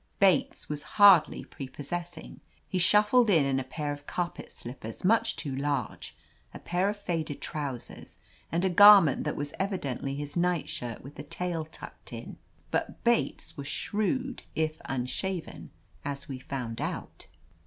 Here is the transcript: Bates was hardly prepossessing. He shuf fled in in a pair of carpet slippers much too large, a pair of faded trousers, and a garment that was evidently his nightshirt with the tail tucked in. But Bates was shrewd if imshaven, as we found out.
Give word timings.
Bates 0.19 0.67
was 0.67 0.81
hardly 0.97 1.43
prepossessing. 1.45 2.39
He 2.67 2.79
shuf 2.79 3.09
fled 3.09 3.29
in 3.29 3.45
in 3.45 3.59
a 3.59 3.63
pair 3.63 3.91
of 3.91 4.07
carpet 4.07 4.51
slippers 4.51 5.05
much 5.05 5.35
too 5.35 5.55
large, 5.55 6.17
a 6.55 6.57
pair 6.57 6.89
of 6.89 6.97
faded 6.97 7.39
trousers, 7.39 8.17
and 8.51 8.65
a 8.65 8.69
garment 8.71 9.25
that 9.25 9.35
was 9.35 9.53
evidently 9.59 10.15
his 10.15 10.35
nightshirt 10.35 11.03
with 11.03 11.13
the 11.17 11.23
tail 11.23 11.65
tucked 11.65 12.11
in. 12.13 12.37
But 12.71 13.03
Bates 13.03 13.55
was 13.55 13.67
shrewd 13.67 14.41
if 14.55 14.79
imshaven, 14.89 15.69
as 16.03 16.27
we 16.27 16.39
found 16.39 16.81
out. 16.81 17.27